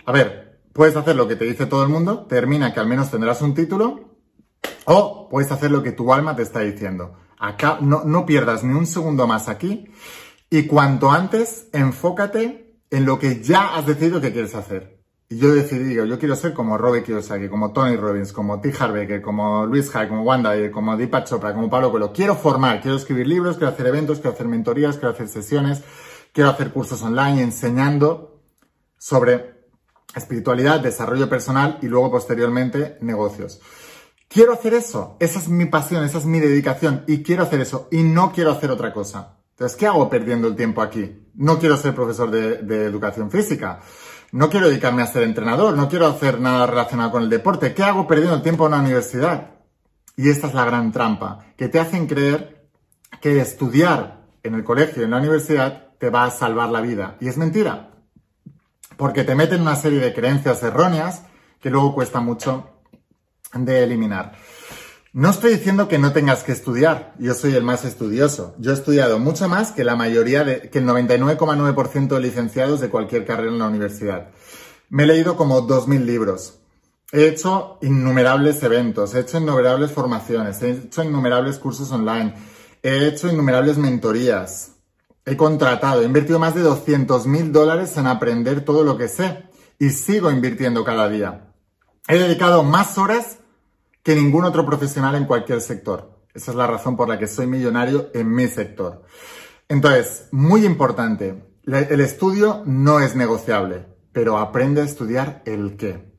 a 0.07 0.13
ver, 0.13 0.61
puedes 0.73 0.97
hacer 0.97 1.17
lo 1.17 1.27
que 1.27 1.37
te 1.37 1.45
dice 1.45 1.67
todo 1.67 1.83
el 1.83 1.89
mundo, 1.89 2.27
termina 2.29 2.73
que 2.73 2.81
al 2.81 2.87
menos 2.87 3.11
tendrás 3.11 3.43
un 3.43 3.55
título 3.55 4.14
o 4.85 5.29
puedes 5.29 5.51
hacer 5.53 5.71
lo 5.71 5.83
que 5.83 5.93
tu 5.93 6.13
alma 6.13 6.37
te 6.37 6.43
está 6.43 6.61
diciendo. 6.61 7.17
Acá 7.39 7.79
no, 7.81 8.05
no 8.05 8.25
pierdas 8.27 8.65
ni 8.65 8.75
un 8.75 8.87
segundo 8.87 9.27
más 9.27 9.49
aquí 9.49 9.91
y 10.51 10.67
cuanto 10.67 11.11
antes 11.11 11.69
enfócate 11.73 12.79
en 12.91 13.05
lo 13.05 13.19
que 13.19 13.43
ya 13.43 13.75
has 13.77 13.87
decidido 13.87 14.21
que 14.21 14.33
quieres 14.33 14.55
hacer. 14.55 14.95
Y 15.29 15.39
yo 15.39 15.53
decidí, 15.55 15.85
digo, 15.85 16.05
yo 16.05 16.19
quiero 16.19 16.37
ser 16.37 16.53
como 16.53 16.77
Robert 16.77 17.05
Kiyosaki, 17.05 17.49
como 17.49 17.73
Tony 17.73 17.97
Robbins, 17.97 18.33
como 18.33 18.61
T. 18.61 18.73
Harbecker, 18.79 19.23
como 19.23 19.67
Luis 19.67 19.95
Hay, 19.97 20.07
como 20.07 20.23
Wanda, 20.23 20.53
como 20.71 20.97
Deepak 20.97 21.27
Chopra, 21.27 21.55
como 21.55 21.71
Pablo 21.71 21.91
Coelho. 21.91 22.13
Quiero 22.13 22.37
formar, 22.37 22.81
quiero 22.81 22.97
escribir 22.97 23.27
libros, 23.27 23.57
quiero 23.57 23.73
hacer 23.73 23.87
eventos, 23.87 24.19
quiero 24.19 24.35
hacer 24.35 24.47
mentorías, 24.47 24.97
quiero 24.97 25.11
hacer 25.11 25.29
sesiones, 25.29 25.83
quiero 26.33 26.51
hacer 26.51 26.71
cursos 26.71 27.03
online 27.03 27.43
enseñando 27.43 28.43
sobre 28.99 29.55
espiritualidad, 30.15 30.81
desarrollo 30.81 31.29
personal 31.29 31.79
y 31.83 31.89
luego 31.89 32.13
posteriormente 32.13 32.99
negocios. 33.01 33.61
Quiero 34.29 34.53
hacer 34.53 34.75
eso, 34.75 35.17
esa 35.21 35.39
es 35.39 35.49
mi 35.49 35.67
pasión, 35.67 36.05
esa 36.05 36.19
es 36.19 36.27
mi 36.27 36.41
dedicación 36.41 37.05
y 37.07 37.23
quiero 37.23 37.45
hacer 37.45 37.61
eso 37.61 37.89
y 37.91 38.03
no 38.03 38.33
quiero 38.33 38.51
hacer 38.51 38.71
otra 38.71 38.93
cosa. 38.93 39.37
Entonces, 39.51 39.77
¿qué 39.77 39.87
hago 39.87 40.11
perdiendo 40.11 40.49
el 40.49 40.57
tiempo 40.57 40.83
aquí? 40.83 41.29
No 41.35 41.59
quiero 41.59 41.77
ser 41.77 41.95
profesor 41.95 42.31
de, 42.31 42.85
educación 42.85 43.31
física, 43.31 43.81
no 44.33 44.51
quiero 44.51 44.69
dedicarme 44.69 45.03
a 45.03 45.07
ser 45.07 45.23
entrenador, 45.23 45.77
no 45.77 45.89
quiero 45.89 46.09
hacer 46.09 46.41
nada 46.41 46.67
relacionado 46.67 47.13
con 47.13 47.23
el 47.23 47.31
deporte. 47.31 47.73
¿Qué 47.73 47.85
hago 47.85 48.09
perdiendo 48.09 48.35
el 48.35 48.43
tiempo 48.43 48.67
en 48.67 48.73
una 48.73 48.83
universidad? 48.83 49.53
Y 50.17 50.29
esta 50.29 50.49
es 50.49 50.55
la 50.55 50.65
gran 50.65 50.91
trampa, 50.91 51.47
que 51.57 51.69
te 51.69 51.79
hacen 51.79 52.09
creer 52.09 52.69
que 53.21 53.41
estudiar 53.41 54.25
en 54.43 54.55
el 54.55 54.65
colegio, 54.65 55.05
en 55.05 55.13
la 55.13 55.19
universidad, 55.19 55.93
te 55.99 56.11
va 56.11 56.25
a 56.25 56.31
salvar 56.31 56.71
la 56.71 56.81
vida. 56.81 57.17
Y 57.21 57.29
es 57.29 57.37
mentira, 57.37 57.91
porque 58.97 59.23
te 59.23 59.37
meten 59.37 59.61
una 59.61 59.77
serie 59.77 60.01
de 60.01 60.13
creencias 60.13 60.63
erróneas 60.65 61.23
que 61.61 61.71
luego 61.71 61.95
cuesta 61.95 62.21
mucho 62.21 62.74
de 63.55 63.83
eliminar. 63.83 64.33
No 65.13 65.31
estoy 65.31 65.53
diciendo 65.55 65.87
que 65.87 65.99
no 65.99 66.13
tengas 66.13 66.43
que 66.43 66.51
estudiar, 66.51 67.15
yo 67.21 67.35
soy 67.35 67.55
el 67.55 67.63
más 67.63 67.85
estudioso. 67.85 68.57
Yo 68.59 68.73
he 68.73 68.75
estudiado 68.75 69.21
mucho 69.21 69.49
más 69.49 69.71
que 69.71 69.85
la 69.85 69.95
mayoría 69.95 70.43
de, 70.43 70.69
que 70.71 70.81
el 70.81 70.87
99,9% 70.87 72.09
de 72.09 72.21
licenciados 72.21 72.81
de 72.81 72.89
cualquier 72.89 73.25
carrera 73.25 73.53
en 73.53 73.61
la 73.61 73.69
universidad. 73.69 74.31
Me 74.89 75.05
he 75.05 75.07
leído 75.07 75.37
como 75.37 75.69
2.000 75.69 76.05
libros. 76.05 76.59
He 77.13 77.29
hecho 77.29 77.79
innumerables 77.81 78.61
eventos, 78.65 79.15
he 79.15 79.21
hecho 79.21 79.39
innumerables 79.39 79.93
formaciones, 79.93 80.61
he 80.63 80.73
hecho 80.73 81.05
innumerables 81.05 81.61
cursos 81.61 81.93
online, 81.93 82.35
he 82.83 83.07
hecho 83.07 83.31
innumerables 83.31 83.79
mentorías, 83.79 84.73
he 85.25 85.37
contratado, 85.37 86.03
he 86.03 86.07
invertido 86.07 86.41
más 86.41 86.57
de 86.57 86.65
200.000 86.65 87.53
dólares 87.53 87.97
en 87.97 88.09
aprender 88.09 88.65
todo 88.65 88.83
lo 88.83 88.99
que 88.99 89.07
sé 89.07 89.45
y 89.79 89.91
sigo 89.91 90.29
invirtiendo 90.33 90.83
cada 90.83 91.09
día. 91.09 91.53
He 92.09 92.19
dedicado 92.19 92.65
más 92.65 92.99
horas 92.99 93.39
que 94.05 94.15
ningún 94.15 94.45
otro 94.45 94.65
profesional 94.65 95.17
en 95.17 95.25
cualquier 95.25 95.61
sector. 95.61 96.21
Esa 96.35 96.51
es 96.51 96.57
la 96.57 96.67
razón 96.67 96.97
por 96.97 97.09
la 97.09 97.19
que 97.19 97.27
soy 97.27 97.47
millonario 97.47 98.11
en 98.13 98.33
mi 98.33 98.47
sector. 98.47 99.03
Entonces, 99.67 100.29
muy 100.31 100.67
importante, 100.67 101.43
el 101.65 102.01
estudio 102.01 102.63
no 102.67 103.01
es 103.01 103.17
negociable, 103.17 103.87
pero 104.13 104.37
aprende 104.37 104.83
a 104.83 104.85
estudiar 104.85 105.43
el 105.47 105.77
qué. 105.77 106.13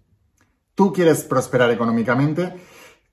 Tú 0.74 0.92
quieres 0.92 1.24
prosperar 1.24 1.70
económicamente, 1.70 2.56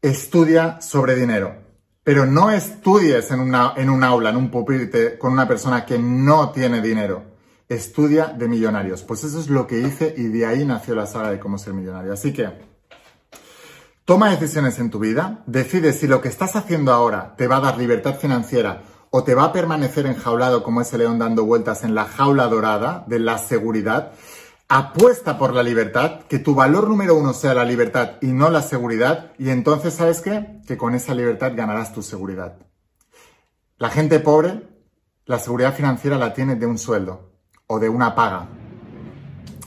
estudia 0.01 0.81
sobre 0.81 1.17
dinero, 1.17 1.55
pero 2.03 2.25
no 2.25 2.51
estudies 2.51 3.31
en, 3.31 3.41
una, 3.41 3.75
en 3.77 3.91
un 3.91 4.03
aula, 4.03 4.31
en 4.31 4.37
un 4.37 4.51
pupitre, 4.51 5.19
con 5.19 5.33
una 5.33 5.47
persona 5.47 5.85
que 5.85 5.99
no 5.99 6.51
tiene 6.51 6.81
dinero. 6.81 7.25
Estudia 7.69 8.29
de 8.29 8.49
millonarios. 8.49 9.03
Pues 9.03 9.23
eso 9.23 9.39
es 9.39 9.51
lo 9.51 9.67
que 9.67 9.81
hice 9.81 10.15
y 10.17 10.25
de 10.25 10.47
ahí 10.47 10.65
nació 10.65 10.95
la 10.95 11.07
saga 11.07 11.31
de 11.31 11.39
cómo 11.39 11.59
ser 11.59 11.75
millonario. 11.75 12.13
Así 12.13 12.33
que 12.33 12.49
Toma 14.05 14.31
decisiones 14.31 14.81
en 14.81 14.91
tu 14.91 14.99
vida, 14.99 15.45
decide 15.47 15.93
si 15.93 16.09
lo 16.09 16.21
que 16.21 16.29
estás 16.29 16.57
haciendo 16.57 16.93
ahora 16.93 17.37
te 17.37 17.47
va 17.47 17.59
a 17.59 17.61
dar 17.61 17.79
libertad 17.79 18.17
financiera 18.17 18.83
o 19.11 19.23
te 19.23 19.37
va 19.37 19.45
a 19.45 19.53
permanecer 19.53 20.07
enjaulado 20.07 20.65
como 20.65 20.81
ese 20.81 20.99
león 20.99 21.21
dando 21.21 21.45
vueltas 21.45 21.85
en 21.85 21.95
la 21.95 22.07
jaula 22.07 22.49
dorada 22.49 23.05
de 23.07 23.21
la 23.21 23.39
seguridad. 23.39 24.13
Apuesta 24.69 25.39
por 25.39 25.55
la 25.55 25.63
libertad, 25.63 26.23
que 26.23 26.41
tu 26.41 26.57
valor 26.57 26.89
número 26.89 27.15
uno 27.15 27.33
sea 27.33 27.55
la 27.55 27.65
libertad 27.65 28.17
y 28.21 28.33
no 28.33 28.51
la 28.51 28.63
seguridad, 28.63 29.33
y 29.39 29.51
entonces, 29.51 29.95
¿sabes 29.95 30.21
qué? 30.21 30.61
Que 30.67 30.77
con 30.77 30.97
esa 30.97 31.15
libertad 31.15 31.53
ganarás 31.55 31.95
tu 31.95 32.03
seguridad. 32.03 32.57
La 33.79 33.91
gente 33.91 34.19
pobre, 34.19 34.67
la 35.27 35.39
seguridad 35.39 35.75
financiera 35.75 36.19
la 36.19 36.35
tiene 36.35 36.57
de 36.57 36.67
un 36.67 36.79
sueldo 36.79 37.31
o 37.69 37.79
de 37.79 37.89
una 37.89 38.17
paga. 38.17 38.49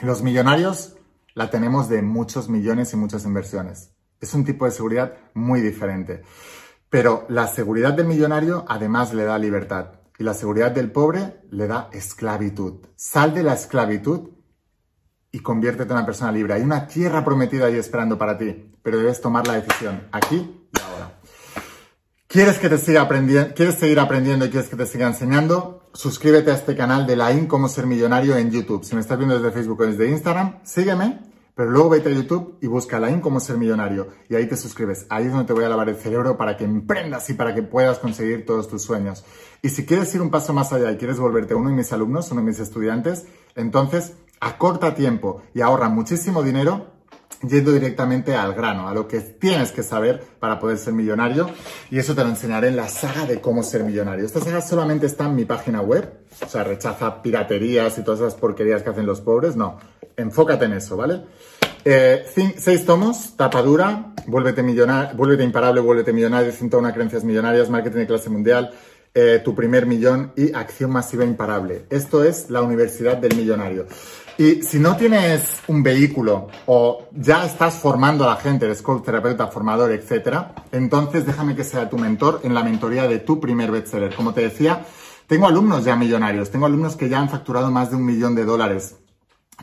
Los 0.02 0.24
millonarios 0.24 0.98
la 1.36 1.50
tenemos 1.50 1.88
de 1.88 2.02
muchos 2.02 2.50
millones 2.50 2.92
y 2.92 2.98
muchas 2.98 3.24
inversiones. 3.24 3.95
Es 4.26 4.34
un 4.34 4.44
tipo 4.44 4.66
de 4.66 4.72
seguridad 4.72 5.14
muy 5.36 5.62
diferente. 5.62 6.24
Pero 6.90 7.28
la 7.30 7.46
seguridad 7.46 7.94
del 7.94 8.08
millonario 8.08 8.66
además 8.68 9.14
le 9.14 9.24
da 9.24 9.38
libertad 9.38 10.00
y 10.18 10.24
la 10.24 10.34
seguridad 10.34 10.72
del 10.72 10.92
pobre 10.92 11.42
le 11.52 11.68
da 11.68 11.90
esclavitud. 11.94 12.88
Sal 12.96 13.36
de 13.36 13.44
la 13.44 13.54
esclavitud 13.54 14.32
y 15.32 15.40
conviértete 15.42 15.92
en 15.92 15.98
una 15.98 16.08
persona 16.08 16.32
libre. 16.32 16.56
Hay 16.56 16.64
una 16.64 16.88
tierra 16.88 17.24
prometida 17.24 17.68
ahí 17.68 17.76
esperando 17.76 18.18
para 18.18 18.36
ti, 18.36 18.74
pero 18.82 18.98
debes 18.98 19.22
tomar 19.22 19.46
la 19.46 19.62
decisión 19.62 20.08
aquí 20.12 20.68
y 20.74 20.80
ahora. 20.82 21.20
¿Quieres 22.26 22.58
que 22.58 22.68
te 22.68 22.80
siga 22.80 23.02
aprendiendo? 23.02 23.54
¿Quieres 23.54 23.76
seguir 23.76 24.00
aprendiendo 24.00 24.46
y 24.46 24.50
quieres 24.50 24.70
que 24.72 24.76
te 24.76 24.88
siga 24.88 25.06
enseñando? 25.06 25.92
Suscríbete 25.94 26.50
a 26.50 26.56
este 26.56 26.76
canal 26.76 27.06
de 27.06 27.16
la 27.16 27.32
IN 27.32 27.46
Cómo 27.46 27.68
Ser 27.68 27.86
Millonario 27.86 28.36
en 28.38 28.50
YouTube. 28.50 28.86
Si 28.86 28.96
me 28.96 29.02
estás 29.02 29.20
viendo 29.20 29.38
desde 29.38 29.52
Facebook 29.52 29.82
o 29.82 29.86
desde 29.86 30.10
Instagram, 30.10 30.62
sígueme 30.64 31.35
pero 31.56 31.72
luego 31.72 31.90
vete 31.90 32.10
a 32.10 32.12
YouTube 32.12 32.58
y 32.62 32.68
busca 32.68 33.00
la 33.00 33.10
IN 33.10 33.22
cómo 33.22 33.40
ser 33.40 33.58
millonario 33.58 34.10
y 34.30 34.36
ahí 34.36 34.46
te 34.46 34.58
suscribes. 34.58 35.06
Ahí 35.10 35.26
es 35.26 35.32
donde 35.32 35.48
te 35.48 35.54
voy 35.54 35.64
a 35.64 35.70
lavar 35.70 35.88
el 35.88 35.96
cerebro 35.96 36.38
para 36.38 36.58
que 36.58 36.66
emprendas 36.66 37.30
y 37.30 37.34
para 37.34 37.56
que 37.56 37.64
puedas 37.64 37.98
conseguir 38.00 38.46
todos 38.46 38.68
tus 38.68 38.84
sueños. 38.84 39.24
Y 39.62 39.70
si 39.70 39.86
quieres 39.86 40.14
ir 40.14 40.22
un 40.22 40.30
paso 40.30 40.54
más 40.54 40.74
allá 40.74 40.92
y 40.92 40.98
quieres 40.98 41.18
volverte 41.18 41.56
uno 41.56 41.70
de 41.70 41.76
mis 41.76 41.92
alumnos, 41.94 42.30
uno 42.32 42.42
de 42.42 42.48
mis 42.48 42.60
estudiantes, 42.60 43.26
entonces 43.56 44.14
acorta 44.42 44.94
tiempo 44.96 45.42
y 45.54 45.62
ahorra 45.62 45.88
muchísimo 45.88 46.44
dinero 46.44 46.88
yendo 47.42 47.72
directamente 47.72 48.36
al 48.36 48.54
grano, 48.54 48.88
a 48.88 48.94
lo 48.94 49.08
que 49.08 49.20
tienes 49.20 49.72
que 49.72 49.84
saber 49.84 50.22
para 50.40 50.60
poder 50.60 50.78
ser 50.78 50.94
millonario. 50.94 51.50
Y 51.90 52.00
eso 52.00 52.16
te 52.16 52.24
lo 52.24 52.30
enseñaré 52.30 52.68
en 52.68 52.76
la 52.76 52.90
saga 52.90 53.26
de 53.26 53.40
cómo 53.40 53.64
ser 53.64 53.84
millonario. 53.84 54.26
Esta 54.26 54.42
saga 54.42 54.62
solamente 54.62 55.06
está 55.06 55.26
en 55.26 55.36
mi 55.36 55.46
página 55.46 55.82
web, 55.82 56.22
o 56.44 56.48
sea, 56.48 56.64
rechaza 56.64 57.22
piraterías 57.22 57.98
y 57.98 58.04
todas 58.04 58.20
esas 58.20 58.36
porquerías 58.36 58.84
que 58.84 58.90
hacen 58.90 59.06
los 59.06 59.22
pobres, 59.22 59.56
no 59.56 59.78
enfócate 60.18 60.66
en 60.66 60.74
eso, 60.74 60.98
¿vale? 60.98 61.22
Eh, 61.84 62.26
seis 62.58 62.84
tomos, 62.84 63.38
tapadura, 63.38 64.14
vuélvete, 64.26 64.64
millonario, 64.64 65.16
vuélvete 65.16 65.44
imparable, 65.44 65.82
vuélvete 65.82 66.14
millonario, 66.14 66.52
101 66.52 66.94
creencias 66.94 67.24
millonarias, 67.24 67.70
marketing 67.70 68.00
de 68.00 68.08
clase 68.08 68.30
mundial, 68.32 68.72
eh, 69.14 69.40
tu 69.46 69.54
primer 69.54 69.86
millón 69.86 70.34
y 70.36 70.52
acción 70.54 70.92
masiva 70.92 71.24
imparable. 71.24 71.86
Esto 71.92 72.24
es 72.24 72.50
la 72.50 72.64
Universidad 72.64 73.18
del 73.18 73.36
Millonario. 73.36 73.86
Y 74.38 74.64
si 74.64 74.80
no 74.80 74.98
tienes 74.98 75.62
un 75.68 75.84
vehículo 75.84 76.50
o 76.66 77.08
ya 77.14 77.46
estás 77.46 77.76
formando 77.76 78.26
a 78.26 78.32
la 78.32 78.36
gente, 78.36 78.66
eres 78.66 78.82
coach, 78.82 79.06
terapeuta, 79.06 79.48
formador, 79.48 79.92
etcétera, 79.92 80.56
entonces 80.72 81.26
déjame 81.26 81.56
que 81.56 81.64
sea 81.64 81.90
tu 81.90 81.98
mentor 81.98 82.42
en 82.44 82.54
la 82.54 82.64
mentoría 82.64 83.08
de 83.08 83.20
tu 83.20 83.40
primer 83.40 83.72
bestseller. 83.72 84.14
Como 84.14 84.34
te 84.34 84.42
decía, 84.42 84.86
tengo 85.28 85.48
alumnos 85.48 85.86
ya 85.86 85.96
millonarios, 85.96 86.50
tengo 86.50 86.66
alumnos 86.66 86.96
que 86.96 87.08
ya 87.08 87.20
han 87.20 87.30
facturado 87.30 87.72
más 87.72 87.92
de 87.92 87.96
un 87.96 88.06
millón 88.06 88.36
de 88.36 88.44
dólares 88.44 88.96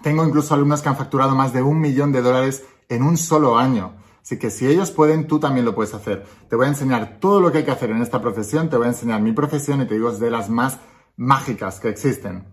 tengo 0.02 0.24
incluso 0.24 0.54
alumnos 0.54 0.82
que 0.82 0.88
han 0.88 0.96
facturado 0.96 1.34
más 1.34 1.52
de 1.52 1.62
un 1.62 1.80
millón 1.80 2.12
de 2.12 2.22
dólares 2.22 2.64
en 2.88 3.02
un 3.02 3.16
solo 3.16 3.58
año. 3.58 3.94
Así 4.22 4.38
que 4.38 4.50
si 4.50 4.66
ellos 4.66 4.90
pueden, 4.90 5.26
tú 5.26 5.40
también 5.40 5.66
lo 5.66 5.74
puedes 5.74 5.94
hacer. 5.94 6.24
Te 6.48 6.56
voy 6.56 6.66
a 6.66 6.70
enseñar 6.70 7.18
todo 7.20 7.40
lo 7.40 7.50
que 7.50 7.58
hay 7.58 7.64
que 7.64 7.72
hacer 7.72 7.90
en 7.90 8.02
esta 8.02 8.20
profesión, 8.20 8.70
te 8.70 8.76
voy 8.76 8.86
a 8.86 8.90
enseñar 8.90 9.20
mi 9.20 9.32
profesión 9.32 9.82
y 9.82 9.86
te 9.86 9.94
digo 9.94 10.10
es 10.10 10.20
de 10.20 10.30
las 10.30 10.48
más 10.48 10.78
mágicas 11.16 11.80
que 11.80 11.88
existen 11.88 12.46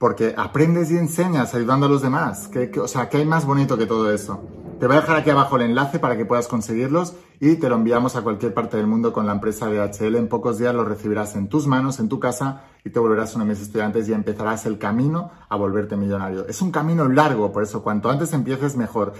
porque 0.00 0.34
aprendes 0.34 0.90
y 0.90 0.96
enseñas 0.96 1.54
ayudando 1.54 1.84
a 1.84 1.88
los 1.90 2.00
demás. 2.00 2.48
Que, 2.48 2.72
o 2.80 2.88
sea, 2.88 3.10
¿qué 3.10 3.18
hay 3.18 3.26
más 3.26 3.44
bonito 3.44 3.76
que 3.76 3.84
todo 3.84 4.10
eso? 4.10 4.40
Te 4.80 4.86
voy 4.86 4.96
a 4.96 5.02
dejar 5.02 5.18
aquí 5.18 5.28
abajo 5.28 5.56
el 5.56 5.62
enlace 5.62 5.98
para 5.98 6.16
que 6.16 6.24
puedas 6.24 6.48
conseguirlos 6.48 7.14
y 7.38 7.56
te 7.56 7.68
lo 7.68 7.74
enviamos 7.76 8.16
a 8.16 8.22
cualquier 8.22 8.54
parte 8.54 8.78
del 8.78 8.86
mundo 8.86 9.12
con 9.12 9.26
la 9.26 9.32
empresa 9.32 9.66
DHL. 9.66 10.16
En 10.16 10.26
pocos 10.26 10.56
días 10.56 10.74
lo 10.74 10.86
recibirás 10.86 11.36
en 11.36 11.50
tus 11.50 11.66
manos, 11.66 12.00
en 12.00 12.08
tu 12.08 12.18
casa 12.18 12.62
y 12.82 12.88
te 12.88 12.98
volverás 12.98 13.34
uno 13.34 13.44
de 13.44 13.50
mis 13.50 13.60
estudiantes 13.60 14.08
y 14.08 14.14
empezarás 14.14 14.64
el 14.64 14.78
camino 14.78 15.32
a 15.50 15.56
volverte 15.56 15.96
millonario. 15.96 16.46
Es 16.48 16.62
un 16.62 16.70
camino 16.70 17.06
largo, 17.10 17.52
por 17.52 17.62
eso 17.62 17.82
cuanto 17.82 18.08
antes 18.08 18.32
empieces 18.32 18.74
mejor. 18.78 19.12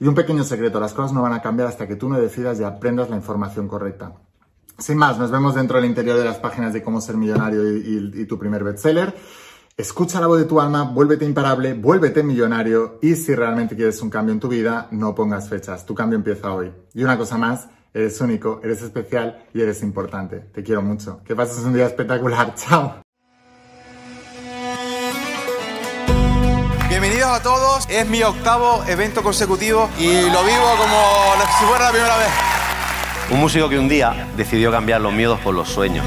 Y 0.00 0.08
un 0.08 0.16
pequeño 0.16 0.42
secreto, 0.42 0.80
las 0.80 0.94
cosas 0.94 1.12
no 1.12 1.22
van 1.22 1.32
a 1.32 1.40
cambiar 1.40 1.68
hasta 1.68 1.86
que 1.86 1.94
tú 1.94 2.08
no 2.08 2.18
decidas 2.18 2.58
y 2.58 2.64
aprendas 2.64 3.08
la 3.08 3.14
información 3.14 3.68
correcta. 3.68 4.14
Sin 4.78 4.98
más, 4.98 5.16
nos 5.16 5.30
vemos 5.30 5.54
dentro 5.54 5.76
del 5.76 5.86
interior 5.86 6.18
de 6.18 6.24
las 6.24 6.38
páginas 6.38 6.72
de 6.72 6.82
cómo 6.82 7.00
ser 7.00 7.16
millonario 7.16 7.76
y, 7.76 8.10
y 8.14 8.24
tu 8.26 8.36
primer 8.36 8.64
bestseller. 8.64 9.14
Escucha 9.76 10.20
la 10.20 10.28
voz 10.28 10.38
de 10.38 10.44
tu 10.44 10.60
alma, 10.60 10.84
vuélvete 10.84 11.24
imparable, 11.24 11.74
vuélvete 11.74 12.22
millonario 12.22 13.00
y 13.02 13.16
si 13.16 13.34
realmente 13.34 13.74
quieres 13.74 14.00
un 14.02 14.08
cambio 14.08 14.32
en 14.32 14.38
tu 14.38 14.46
vida, 14.46 14.86
no 14.92 15.16
pongas 15.16 15.48
fechas. 15.48 15.84
Tu 15.84 15.96
cambio 15.96 16.16
empieza 16.16 16.52
hoy. 16.52 16.72
Y 16.94 17.02
una 17.02 17.18
cosa 17.18 17.36
más, 17.38 17.66
eres 17.92 18.20
único, 18.20 18.60
eres 18.62 18.82
especial 18.82 19.44
y 19.52 19.62
eres 19.62 19.82
importante. 19.82 20.38
Te 20.38 20.62
quiero 20.62 20.80
mucho. 20.80 21.22
Que 21.24 21.34
pases 21.34 21.58
un 21.64 21.74
día 21.74 21.86
espectacular. 21.86 22.54
Chao. 22.56 23.02
Bienvenidos 26.88 27.30
a 27.30 27.42
todos. 27.42 27.88
Es 27.90 28.08
mi 28.08 28.22
octavo 28.22 28.84
evento 28.86 29.24
consecutivo 29.24 29.90
y 29.98 30.30
lo 30.30 30.44
vivo 30.44 30.70
como 30.78 31.34
si 31.58 31.64
fuera 31.64 31.86
la 31.86 31.90
primera 31.90 32.16
vez. 32.16 32.28
Un 33.28 33.40
músico 33.40 33.68
que 33.68 33.80
un 33.80 33.88
día 33.88 34.32
decidió 34.36 34.70
cambiar 34.70 35.00
los 35.00 35.12
miedos 35.12 35.40
por 35.40 35.52
los 35.52 35.68
sueños. 35.68 36.06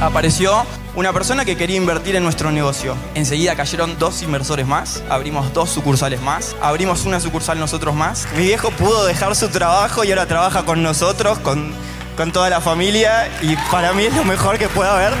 Apareció 0.00 0.66
una 0.94 1.12
persona 1.12 1.46
que 1.46 1.56
quería 1.56 1.76
invertir 1.76 2.16
en 2.16 2.22
nuestro 2.22 2.52
negocio. 2.52 2.94
Enseguida 3.14 3.56
cayeron 3.56 3.98
dos 3.98 4.22
inversores 4.22 4.66
más, 4.66 5.02
abrimos 5.08 5.54
dos 5.54 5.70
sucursales 5.70 6.20
más, 6.20 6.54
abrimos 6.60 7.06
una 7.06 7.18
sucursal 7.18 7.58
nosotros 7.58 7.94
más. 7.94 8.28
Mi 8.36 8.44
viejo 8.44 8.70
pudo 8.72 9.06
dejar 9.06 9.34
su 9.34 9.48
trabajo 9.48 10.04
y 10.04 10.10
ahora 10.10 10.26
trabaja 10.26 10.64
con 10.64 10.82
nosotros, 10.82 11.38
con, 11.38 11.72
con 12.14 12.30
toda 12.30 12.50
la 12.50 12.60
familia 12.60 13.30
y 13.40 13.56
para 13.70 13.94
mí 13.94 14.04
es 14.04 14.14
lo 14.14 14.24
mejor 14.24 14.58
que 14.58 14.68
pueda 14.68 14.94
haber. 14.94 15.14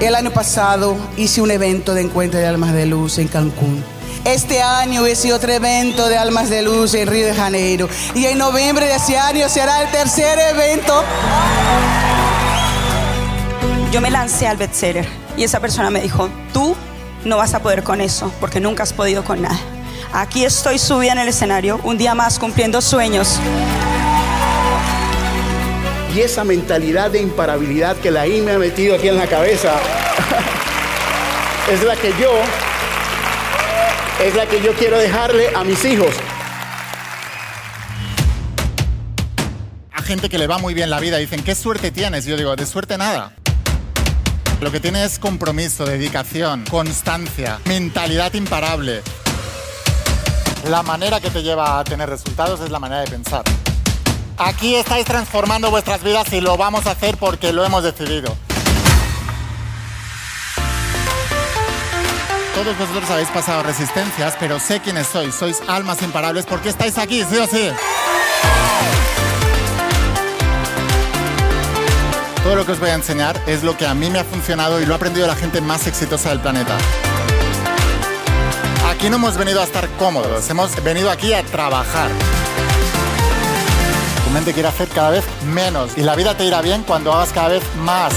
El 0.00 0.16
año 0.16 0.32
pasado 0.32 0.96
hice 1.16 1.40
un 1.40 1.52
evento 1.52 1.94
de 1.94 2.02
encuentro 2.02 2.40
de 2.40 2.46
almas 2.46 2.72
de 2.72 2.86
luz 2.86 3.18
en 3.18 3.28
Cancún 3.28 3.84
Este 4.24 4.60
año 4.60 5.02
hubiese 5.02 5.32
otro 5.32 5.50
evento 5.50 6.08
de 6.08 6.18
Almas 6.18 6.50
de 6.50 6.60
Luz 6.60 6.92
en 6.92 7.08
Río 7.08 7.26
de 7.26 7.34
Janeiro. 7.34 7.88
Y 8.14 8.26
en 8.26 8.36
noviembre 8.36 8.84
de 8.86 8.96
ese 8.96 9.18
año 9.18 9.48
será 9.48 9.82
el 9.82 9.90
tercer 9.90 10.38
evento. 10.38 11.02
Yo 13.90 14.00
me 14.02 14.10
lancé 14.10 14.46
al 14.46 14.58
bestseller 14.58 15.08
y 15.38 15.44
esa 15.44 15.58
persona 15.58 15.88
me 15.90 16.02
dijo, 16.02 16.28
tú 16.52 16.76
no 17.24 17.38
vas 17.38 17.54
a 17.54 17.62
poder 17.62 17.82
con 17.82 18.02
eso 18.02 18.30
porque 18.40 18.60
nunca 18.60 18.82
has 18.82 18.92
podido 18.92 19.24
con 19.24 19.40
nada. 19.40 19.58
Aquí 20.12 20.44
estoy 20.44 20.78
subida 20.78 21.12
en 21.12 21.18
el 21.18 21.28
escenario, 21.28 21.80
un 21.82 21.96
día 21.96 22.14
más 22.14 22.38
cumpliendo 22.38 22.82
sueños. 22.82 23.40
Y 26.14 26.20
esa 26.20 26.44
mentalidad 26.44 27.10
de 27.10 27.22
imparabilidad 27.22 27.96
que 27.96 28.10
la 28.10 28.26
I 28.26 28.42
me 28.42 28.52
ha 28.52 28.58
metido 28.58 28.96
aquí 28.96 29.08
en 29.08 29.16
la 29.16 29.26
cabeza 29.26 29.76
es 31.72 31.82
la 31.84 31.96
que 31.96 32.12
yo 32.20 32.30
es 34.22 34.34
la 34.34 34.46
que 34.46 34.60
yo 34.60 34.74
quiero 34.74 34.98
dejarle 34.98 35.48
a 35.54 35.64
mis 35.64 35.82
hijos. 35.84 36.14
A 39.92 40.02
gente 40.02 40.28
que 40.28 40.38
le 40.38 40.46
va 40.46 40.58
muy 40.58 40.74
bien 40.74 40.90
la 40.90 41.00
vida 41.00 41.16
dicen, 41.16 41.42
¿qué 41.42 41.54
suerte 41.54 41.90
tienes? 41.90 42.26
Yo 42.26 42.36
digo, 42.36 42.54
de 42.54 42.66
suerte 42.66 42.98
nada. 42.98 43.32
Lo 44.60 44.70
que 44.70 44.78
tiene 44.78 45.04
es 45.04 45.18
compromiso, 45.18 45.86
dedicación, 45.86 46.64
constancia, 46.70 47.60
mentalidad 47.64 48.34
imparable. 48.34 49.02
La 50.68 50.82
manera 50.82 51.20
que 51.20 51.30
te 51.30 51.42
lleva 51.42 51.78
a 51.78 51.84
tener 51.84 52.10
resultados 52.10 52.60
es 52.60 52.70
la 52.70 52.78
manera 52.78 53.00
de 53.00 53.10
pensar. 53.10 53.42
Aquí 54.36 54.74
estáis 54.74 55.06
transformando 55.06 55.70
vuestras 55.70 56.02
vidas 56.02 56.30
y 56.34 56.42
lo 56.42 56.58
vamos 56.58 56.86
a 56.86 56.90
hacer 56.90 57.16
porque 57.16 57.54
lo 57.54 57.64
hemos 57.64 57.82
decidido. 57.82 58.36
Todos 62.62 62.76
vosotros 62.76 63.10
habéis 63.10 63.30
pasado 63.30 63.62
resistencias, 63.62 64.34
pero 64.38 64.60
sé 64.60 64.80
quiénes 64.80 65.06
sois. 65.06 65.34
Sois 65.34 65.62
almas 65.66 66.02
imparables 66.02 66.44
porque 66.44 66.68
estáis 66.68 66.98
aquí, 66.98 67.24
sí 67.24 67.38
o 67.38 67.46
sí. 67.46 67.70
Todo 72.44 72.56
lo 72.56 72.66
que 72.66 72.72
os 72.72 72.78
voy 72.78 72.90
a 72.90 72.94
enseñar 72.96 73.40
es 73.46 73.62
lo 73.62 73.78
que 73.78 73.86
a 73.86 73.94
mí 73.94 74.10
me 74.10 74.18
ha 74.18 74.24
funcionado 74.24 74.78
y 74.78 74.84
lo 74.84 74.92
ha 74.92 74.96
aprendido 74.98 75.26
la 75.26 75.36
gente 75.36 75.62
más 75.62 75.86
exitosa 75.86 76.28
del 76.28 76.40
planeta. 76.40 76.76
Aquí 78.90 79.08
no 79.08 79.16
hemos 79.16 79.38
venido 79.38 79.62
a 79.62 79.64
estar 79.64 79.88
cómodos, 79.98 80.50
hemos 80.50 80.84
venido 80.84 81.10
aquí 81.10 81.32
a 81.32 81.42
trabajar. 81.42 82.10
Tu 84.26 84.30
mente 84.34 84.52
quiere 84.52 84.68
hacer 84.68 84.88
cada 84.88 85.08
vez 85.08 85.24
menos 85.46 85.96
y 85.96 86.02
la 86.02 86.14
vida 86.14 86.36
te 86.36 86.44
irá 86.44 86.60
bien 86.60 86.82
cuando 86.82 87.10
hagas 87.14 87.32
cada 87.32 87.48
vez 87.48 87.62
más. 87.78 88.12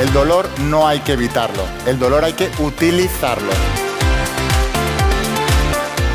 El 0.00 0.10
dolor 0.14 0.48
no 0.60 0.88
hay 0.88 1.00
que 1.00 1.12
evitarlo, 1.12 1.62
el 1.84 1.98
dolor 1.98 2.24
hay 2.24 2.32
que 2.32 2.50
utilizarlo. 2.60 3.52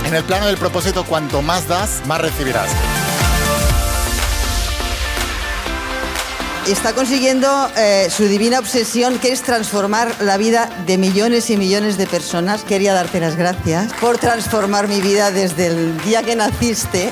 En 0.08 0.16
el 0.16 0.24
plano 0.24 0.48
del 0.48 0.58
propósito, 0.58 1.06
cuanto 1.06 1.44
más 1.44 1.68
das, 1.68 2.02
más 2.08 2.20
recibirás. 2.20 2.68
está 6.68 6.94
consiguiendo 6.94 7.70
eh, 7.78 8.08
su 8.10 8.24
divina 8.24 8.58
obsesión, 8.58 9.20
que 9.20 9.32
es 9.32 9.44
transformar 9.44 10.16
la 10.20 10.38
vida 10.38 10.68
de 10.88 10.98
millones 10.98 11.52
y 11.52 11.58
millones 11.58 11.98
de 12.00 12.08
personas. 12.08 12.64
Quería 12.64 12.94
darte 12.94 13.20
las 13.20 13.36
gracias 13.36 13.94
por 14.02 14.18
transformar 14.18 14.88
mi 14.88 15.00
vida 15.00 15.30
desde 15.30 15.68
el 15.68 16.02
día 16.02 16.24
que 16.24 16.36
naciste. 16.36 17.12